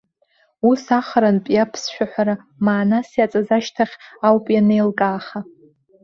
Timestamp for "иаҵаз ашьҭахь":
3.17-3.95